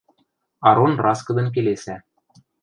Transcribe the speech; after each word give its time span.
–Арон 0.69 0.93
раскыдын 1.05 1.47
келесӓ. 1.55 1.95